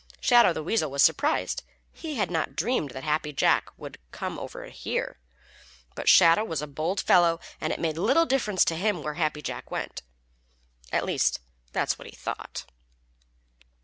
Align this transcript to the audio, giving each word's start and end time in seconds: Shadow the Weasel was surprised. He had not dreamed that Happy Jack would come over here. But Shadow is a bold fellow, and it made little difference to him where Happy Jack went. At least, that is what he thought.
Shadow 0.19 0.51
the 0.51 0.63
Weasel 0.63 0.89
was 0.89 1.03
surprised. 1.03 1.61
He 1.93 2.15
had 2.15 2.31
not 2.31 2.55
dreamed 2.55 2.89
that 2.89 3.03
Happy 3.03 3.31
Jack 3.31 3.69
would 3.77 3.99
come 4.09 4.39
over 4.39 4.65
here. 4.65 5.19
But 5.93 6.09
Shadow 6.09 6.51
is 6.51 6.59
a 6.59 6.65
bold 6.65 6.99
fellow, 6.99 7.39
and 7.61 7.71
it 7.71 7.79
made 7.79 7.99
little 7.99 8.25
difference 8.25 8.65
to 8.65 8.75
him 8.75 9.03
where 9.03 9.13
Happy 9.13 9.43
Jack 9.43 9.69
went. 9.69 10.01
At 10.91 11.05
least, 11.05 11.39
that 11.73 11.89
is 11.91 11.99
what 11.99 12.07
he 12.07 12.15
thought. 12.15 12.65